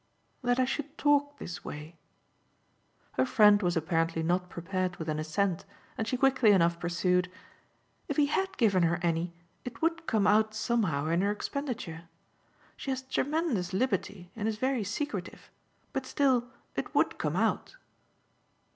"That 0.41 0.59
I 0.59 0.65
should 0.65 0.97
talk 0.97 1.37
this 1.37 1.63
way." 1.63 1.95
Her 3.11 3.25
friend 3.27 3.61
was 3.61 3.77
apparently 3.77 4.23
not 4.23 4.49
prepared 4.49 4.95
with 4.95 5.07
an 5.09 5.19
assent, 5.19 5.63
and 5.95 6.07
she 6.07 6.17
quickly 6.17 6.49
enough 6.53 6.79
pursued: 6.79 7.29
"If 8.07 8.17
he 8.17 8.25
HAD 8.25 8.57
given 8.57 8.81
her 8.81 8.97
any 9.03 9.31
it 9.63 9.79
would 9.83 10.07
come 10.07 10.25
out 10.25 10.55
somehow 10.55 11.05
in 11.09 11.21
her 11.21 11.29
expenditure. 11.29 12.05
She 12.75 12.89
has 12.89 13.03
tremendous 13.03 13.73
liberty 13.73 14.31
and 14.35 14.47
is 14.47 14.57
very 14.57 14.83
secretive, 14.83 15.51
but 15.93 16.07
still 16.07 16.49
it 16.75 16.95
would 16.95 17.19
come 17.19 17.35
out." 17.35 17.75